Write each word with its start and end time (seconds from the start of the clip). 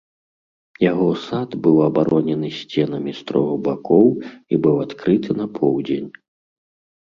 Яго 0.91 1.09
сад 1.25 1.49
быў 1.67 1.77
абаронены 1.89 2.49
сценамі 2.61 3.11
з 3.19 3.29
трох 3.29 3.51
бакоў 3.69 4.07
і 4.25 4.55
быў 4.67 4.75
адкрыты 4.89 5.41
на 5.45 5.51
поўдзень. 5.63 6.09